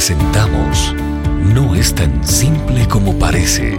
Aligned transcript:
presentamos 0.00 0.94
No 1.54 1.74
es 1.74 1.94
tan 1.94 2.26
simple 2.26 2.88
como 2.88 3.18
parece. 3.18 3.78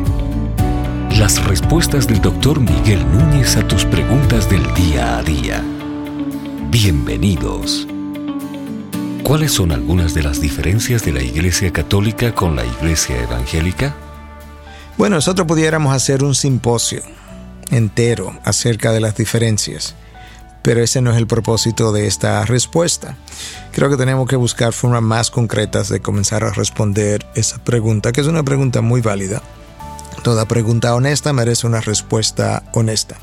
Las 1.17 1.43
respuestas 1.45 2.05
del 2.05 2.21
doctor 2.21 2.59
Miguel 2.59 3.03
Núñez 3.11 3.57
a 3.57 3.67
tus 3.67 3.85
preguntas 3.85 4.47
del 4.47 4.61
día 4.75 5.17
a 5.17 5.23
día. 5.23 5.63
Bienvenidos. 6.69 7.87
¿Cuáles 9.23 9.51
son 9.51 9.71
algunas 9.71 10.13
de 10.13 10.21
las 10.21 10.39
diferencias 10.39 11.03
de 11.03 11.13
la 11.13 11.23
Iglesia 11.23 11.73
Católica 11.73 12.35
con 12.35 12.55
la 12.55 12.67
Iglesia 12.67 13.19
Evangélica? 13.23 13.95
Bueno, 14.99 15.15
nosotros 15.15 15.47
pudiéramos 15.47 15.91
hacer 15.91 16.23
un 16.23 16.35
simposio 16.35 17.01
entero 17.71 18.39
acerca 18.43 18.91
de 18.91 18.99
las 18.99 19.15
diferencias 19.15 19.95
pero 20.61 20.81
ese 20.81 21.01
no 21.01 21.11
es 21.11 21.17
el 21.17 21.27
propósito 21.27 21.91
de 21.91 22.07
esta 22.07 22.45
respuesta. 22.45 23.17
Creo 23.71 23.89
que 23.89 23.97
tenemos 23.97 24.27
que 24.27 24.35
buscar 24.35 24.73
formas 24.73 25.01
más 25.01 25.31
concretas 25.31 25.89
de 25.89 26.01
comenzar 26.01 26.43
a 26.43 26.51
responder 26.51 27.25
esa 27.35 27.63
pregunta, 27.63 28.11
que 28.11 28.21
es 28.21 28.27
una 28.27 28.43
pregunta 28.43 28.81
muy 28.81 29.01
válida. 29.01 29.41
Toda 30.23 30.47
pregunta 30.47 30.93
honesta 30.93 31.33
merece 31.33 31.65
una 31.65 31.81
respuesta 31.81 32.63
honesta. 32.73 33.17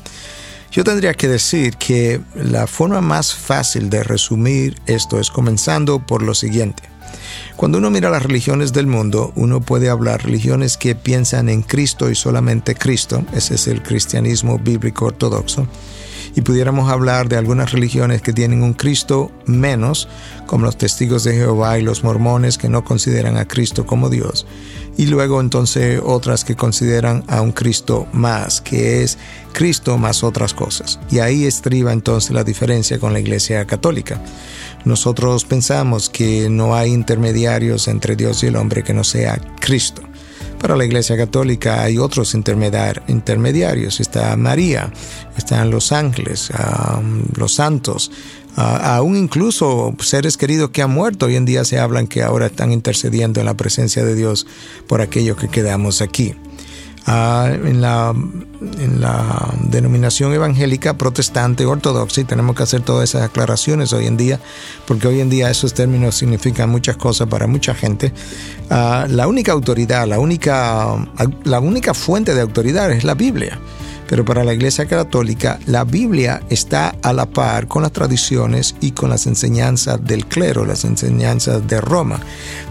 Yo 0.71 0.83
tendría 0.83 1.13
que 1.13 1.27
decir 1.27 1.77
que 1.77 2.21
la 2.35 2.67
forma 2.67 3.01
más 3.01 3.33
fácil 3.33 3.89
de 3.89 4.03
resumir 4.03 4.79
esto 4.85 5.19
es 5.19 5.31
comenzando 5.31 6.05
por 6.05 6.21
lo 6.21 6.35
siguiente. 6.35 6.83
Cuando 7.55 7.79
uno 7.79 7.89
mira 7.89 8.09
las 8.09 8.23
religiones 8.23 8.71
del 8.71 8.85
mundo, 8.85 9.33
uno 9.35 9.61
puede 9.61 9.89
hablar 9.89 10.23
religiones 10.23 10.77
que 10.77 10.95
piensan 10.95 11.49
en 11.49 11.61
Cristo 11.61 12.09
y 12.09 12.15
solamente 12.15 12.75
Cristo, 12.75 13.23
ese 13.33 13.55
es 13.55 13.67
el 13.67 13.81
cristianismo 13.81 14.59
bíblico 14.59 15.05
ortodoxo, 15.05 15.67
y 16.35 16.41
pudiéramos 16.41 16.89
hablar 16.89 17.29
de 17.29 17.37
algunas 17.37 17.71
religiones 17.71 18.21
que 18.21 18.33
tienen 18.33 18.63
un 18.63 18.73
Cristo 18.73 19.31
menos, 19.45 20.07
como 20.45 20.65
los 20.65 20.77
testigos 20.77 21.23
de 21.23 21.33
Jehová 21.33 21.79
y 21.79 21.83
los 21.83 22.03
mormones 22.03 22.57
que 22.57 22.69
no 22.69 22.83
consideran 22.83 23.37
a 23.37 23.47
Cristo 23.47 23.85
como 23.85 24.09
Dios, 24.09 24.45
y 24.97 25.05
luego 25.05 25.39
entonces 25.39 26.01
otras 26.03 26.43
que 26.43 26.55
consideran 26.55 27.23
a 27.27 27.41
un 27.41 27.51
Cristo 27.51 28.07
más, 28.11 28.61
que 28.61 29.01
es 29.03 29.17
Cristo 29.53 29.97
más 29.97 30.23
otras 30.23 30.53
cosas. 30.53 30.99
Y 31.09 31.19
ahí 31.19 31.45
estriba 31.45 31.93
entonces 31.93 32.31
la 32.31 32.43
diferencia 32.43 32.99
con 32.99 33.13
la 33.13 33.19
Iglesia 33.19 33.65
Católica. 33.65 34.21
Nosotros 34.85 35.45
pensamos 35.45 36.09
que 36.09 36.49
no 36.49 36.75
hay 36.75 36.91
intermediarios 36.91 37.87
entre 37.87 38.15
Dios 38.15 38.43
y 38.43 38.47
el 38.47 38.55
hombre 38.55 38.83
que 38.83 38.93
no 38.93 39.03
sea 39.03 39.39
Cristo. 39.59 40.01
Para 40.59 40.75
la 40.75 40.85
Iglesia 40.85 41.15
Católica 41.17 41.81
hay 41.83 41.97
otros 41.97 42.35
intermediarios. 42.35 43.99
Está 43.99 44.35
María, 44.35 44.91
están 45.37 45.71
los 45.71 45.91
ángeles, 45.91 46.51
los 47.35 47.53
santos, 47.53 48.11
aún 48.55 49.15
incluso 49.15 49.95
seres 49.99 50.37
queridos 50.37 50.71
que 50.71 50.81
han 50.81 50.91
muerto. 50.91 51.27
Hoy 51.27 51.37
en 51.37 51.45
día 51.45 51.63
se 51.63 51.79
hablan 51.79 52.07
que 52.07 52.23
ahora 52.23 52.47
están 52.47 52.71
intercediendo 52.71 53.39
en 53.39 53.45
la 53.45 53.55
presencia 53.55 54.03
de 54.03 54.15
Dios 54.15 54.45
por 54.85 55.01
aquellos 55.01 55.37
que 55.37 55.47
quedamos 55.47 56.01
aquí. 56.01 56.35
Ah, 57.05 57.49
en, 57.51 57.81
la, 57.81 58.13
en 58.13 59.01
la 59.01 59.53
denominación 59.63 60.33
evangélica 60.33 60.97
protestante 60.97 61.65
ortodoxa 61.65 62.21
y 62.21 62.23
tenemos 62.25 62.55
que 62.55 62.63
hacer 62.63 62.81
todas 62.81 63.09
esas 63.09 63.23
aclaraciones 63.23 63.93
hoy 63.93 64.05
en 64.05 64.17
día 64.17 64.39
porque 64.85 65.07
hoy 65.07 65.21
en 65.21 65.29
día 65.29 65.49
esos 65.49 65.73
términos 65.73 66.15
significan 66.15 66.69
muchas 66.69 66.97
cosas 66.97 67.27
para 67.27 67.47
mucha 67.47 67.73
gente. 67.73 68.13
Ah, 68.69 69.07
la 69.09 69.27
única 69.27 69.53
autoridad 69.53 70.07
la 70.07 70.19
única 70.19 70.97
la 71.45 71.59
única 71.59 71.93
fuente 71.93 72.35
de 72.35 72.41
autoridad 72.41 72.91
es 72.91 73.03
la 73.03 73.15
Biblia 73.15 73.59
pero 74.09 74.25
para 74.25 74.43
la 74.43 74.55
Iglesia 74.55 74.87
Católica, 74.87 75.59
la 75.67 75.83
Biblia 75.83 76.41
está 76.49 76.95
a 77.03 77.13
la 77.13 77.27
par 77.27 77.67
con 77.67 77.83
las 77.83 77.91
tradiciones 77.91 78.75
y 78.81 78.91
con 78.91 79.11
las 79.11 79.27
enseñanzas 79.27 80.03
del 80.03 80.25
clero, 80.25 80.65
las 80.65 80.83
enseñanzas 80.83 81.67
de 81.67 81.79
Roma. 81.79 82.19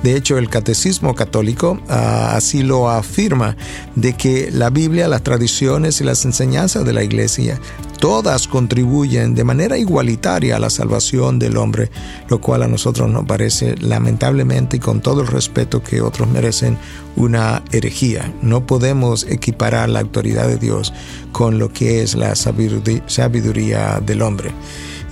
De 0.02 0.16
hecho, 0.16 0.36
el 0.36 0.50
Catecismo 0.50 1.14
Católico 1.14 1.80
ah, 1.88 2.32
así 2.34 2.64
lo 2.64 2.90
afirma, 2.90 3.56
de 3.94 4.14
que 4.14 4.50
la 4.50 4.70
Biblia, 4.70 5.06
las 5.06 5.22
tradiciones 5.22 6.00
y 6.00 6.04
las 6.04 6.24
enseñanzas 6.24 6.84
de 6.84 6.92
la 6.92 7.04
Iglesia 7.04 7.60
todas 7.98 8.48
contribuyen 8.48 9.34
de 9.34 9.44
manera 9.44 9.76
igualitaria 9.76 10.56
a 10.56 10.58
la 10.58 10.70
salvación 10.70 11.38
del 11.38 11.56
hombre, 11.56 11.90
lo 12.28 12.40
cual 12.40 12.62
a 12.62 12.68
nosotros 12.68 13.10
nos 13.10 13.24
parece 13.26 13.74
lamentablemente 13.76 14.76
y 14.76 14.80
con 14.80 15.00
todo 15.00 15.20
el 15.20 15.26
respeto 15.26 15.82
que 15.82 16.00
otros 16.00 16.28
merecen 16.28 16.78
una 17.16 17.62
herejía. 17.72 18.32
No 18.42 18.66
podemos 18.66 19.24
equiparar 19.24 19.88
la 19.88 20.00
autoridad 20.00 20.46
de 20.48 20.58
Dios 20.58 20.92
con 21.32 21.58
lo 21.58 21.72
que 21.72 22.02
es 22.02 22.14
la 22.14 22.34
sabiduría 22.34 24.00
del 24.04 24.22
hombre. 24.22 24.52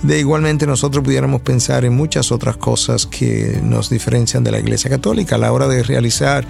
De 0.03 0.19
igualmente 0.19 0.67
nosotros 0.67 1.03
pudiéramos 1.03 1.41
pensar 1.41 1.83
en 1.83 1.95
muchas 1.95 2.31
otras 2.31 2.55
cosas 2.55 3.07
que 3.07 3.59
nos 3.63 3.89
diferencian 3.89 4.43
de 4.43 4.51
la 4.51 4.59
Iglesia 4.59 4.91
Católica. 4.91 5.35
A 5.35 5.39
la 5.39 5.51
hora 5.51 5.67
de 5.67 5.81
realizar 5.81 6.45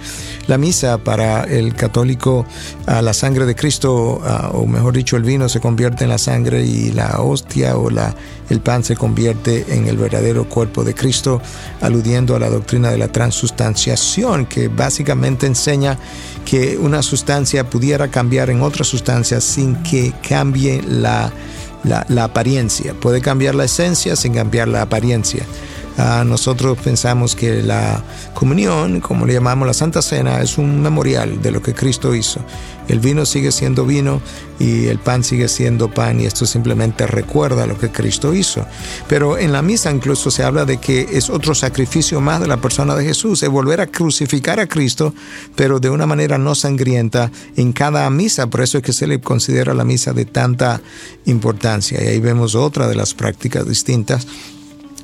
la 0.46 0.58
misa 0.58 0.98
para 0.98 1.44
el 1.44 1.74
católico, 1.74 2.44
la 2.86 3.14
sangre 3.14 3.46
de 3.46 3.56
Cristo, 3.56 4.20
o 4.52 4.66
mejor 4.66 4.94
dicho, 4.94 5.16
el 5.16 5.22
vino 5.22 5.48
se 5.48 5.60
convierte 5.60 6.04
en 6.04 6.10
la 6.10 6.18
sangre 6.18 6.64
y 6.64 6.92
la 6.92 7.22
hostia 7.22 7.78
o 7.78 7.88
la, 7.88 8.14
el 8.50 8.60
pan 8.60 8.84
se 8.84 8.96
convierte 8.96 9.64
en 9.74 9.88
el 9.88 9.96
verdadero 9.96 10.46
cuerpo 10.46 10.84
de 10.84 10.94
Cristo, 10.94 11.40
aludiendo 11.80 12.36
a 12.36 12.38
la 12.38 12.50
doctrina 12.50 12.90
de 12.90 12.98
la 12.98 13.08
transustanciación, 13.08 14.44
que 14.44 14.68
básicamente 14.68 15.46
enseña 15.46 15.98
que 16.44 16.76
una 16.76 17.02
sustancia 17.02 17.68
pudiera 17.68 18.08
cambiar 18.08 18.50
en 18.50 18.60
otra 18.60 18.84
sustancia 18.84 19.40
sin 19.40 19.82
que 19.82 20.12
cambie 20.26 20.82
la 20.82 21.32
la, 21.84 22.24
apariencia. 22.24 22.94
Puede 22.94 23.20
cambiar 23.20 23.54
la 23.54 23.64
esencia 23.64 24.16
sin 24.16 24.34
cambiar 24.34 24.68
la 24.68 24.82
apariencia. 24.82 25.44
Ah, 26.00 26.22
nosotros 26.24 26.78
pensamos 26.78 27.34
que 27.34 27.60
la 27.60 28.00
comunión, 28.32 29.00
como 29.00 29.26
le 29.26 29.32
llamamos 29.32 29.66
la 29.66 29.74
Santa 29.74 30.00
Cena, 30.00 30.40
es 30.40 30.56
un 30.56 30.80
memorial 30.80 31.42
de 31.42 31.50
lo 31.50 31.60
que 31.60 31.74
Cristo 31.74 32.14
hizo. 32.14 32.40
El 32.86 33.00
vino 33.00 33.26
sigue 33.26 33.50
siendo 33.50 33.84
vino 33.84 34.22
y 34.60 34.86
el 34.86 35.00
pan 35.00 35.24
sigue 35.24 35.48
siendo 35.48 35.92
pan 35.92 36.20
y 36.20 36.26
esto 36.26 36.46
simplemente 36.46 37.04
recuerda 37.08 37.66
lo 37.66 37.76
que 37.76 37.90
Cristo 37.90 38.32
hizo. 38.32 38.64
Pero 39.08 39.38
en 39.38 39.50
la 39.50 39.60
misa 39.60 39.90
incluso 39.90 40.30
se 40.30 40.44
habla 40.44 40.64
de 40.64 40.78
que 40.78 41.08
es 41.12 41.30
otro 41.30 41.52
sacrificio 41.52 42.20
más 42.20 42.40
de 42.40 42.46
la 42.46 42.58
persona 42.58 42.94
de 42.94 43.04
Jesús, 43.04 43.42
es 43.42 43.48
volver 43.48 43.80
a 43.80 43.88
crucificar 43.88 44.60
a 44.60 44.68
Cristo, 44.68 45.12
pero 45.56 45.80
de 45.80 45.90
una 45.90 46.06
manera 46.06 46.38
no 46.38 46.54
sangrienta 46.54 47.32
en 47.56 47.72
cada 47.72 48.08
misa. 48.08 48.46
Por 48.46 48.60
eso 48.60 48.78
es 48.78 48.84
que 48.84 48.92
se 48.92 49.08
le 49.08 49.20
considera 49.20 49.74
la 49.74 49.84
misa 49.84 50.12
de 50.12 50.26
tanta 50.26 50.80
importancia. 51.26 52.02
Y 52.04 52.06
ahí 52.06 52.20
vemos 52.20 52.54
otra 52.54 52.86
de 52.86 52.94
las 52.94 53.14
prácticas 53.14 53.66
distintas 53.68 54.28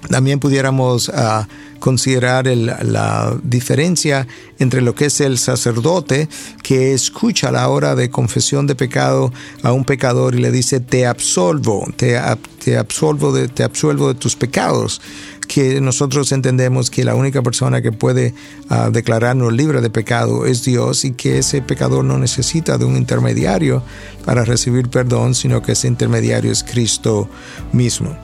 también 0.08 0.40
pudiéramos 0.40 1.10
ah, 1.14 1.48
considerar 1.78 2.46
la 2.46 3.36
diferencia 3.42 4.26
entre 4.58 4.80
lo 4.80 4.94
que 4.94 5.06
es 5.06 5.20
el 5.20 5.36
sacerdote 5.38 6.28
que 6.62 6.94
escucha 6.94 7.48
a 7.48 7.52
la 7.52 7.68
hora 7.68 7.94
de 7.94 8.08
confesión 8.08 8.66
de 8.66 8.74
pecado 8.74 9.32
a 9.62 9.72
un 9.72 9.84
pecador 9.84 10.34
y 10.34 10.38
le 10.38 10.50
dice 10.50 10.80
te 10.80 11.06
absolvo, 11.06 11.86
te, 11.96 12.18
te 12.64 12.78
absolvo 12.78 13.32
de, 13.32 13.48
te 13.48 13.64
absuelvo 13.64 14.08
de 14.08 14.14
tus 14.14 14.34
pecados 14.34 15.00
que 15.44 15.80
nosotros 15.80 16.32
entendemos 16.32 16.90
que 16.90 17.04
la 17.04 17.14
única 17.14 17.42
persona 17.42 17.82
que 17.82 17.92
puede 17.92 18.34
ah, 18.70 18.90
declararnos 18.90 19.52
libre 19.52 19.80
de 19.80 19.90
pecado 19.90 20.46
es 20.46 20.64
Dios 20.64 21.04
y 21.04 21.12
que 21.12 21.38
ese 21.38 21.62
pecador 21.62 22.04
no 22.04 22.18
necesita 22.18 22.78
de 22.78 22.84
un 22.84 22.96
intermediario 22.96 23.82
para 24.24 24.44
recibir 24.44 24.88
perdón, 24.88 25.34
sino 25.34 25.62
que 25.62 25.72
ese 25.72 25.86
intermediario 25.86 26.50
es 26.50 26.64
Cristo 26.64 27.28
mismo. 27.72 28.16